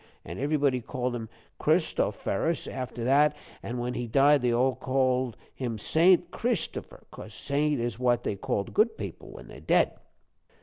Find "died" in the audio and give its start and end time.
4.07-4.41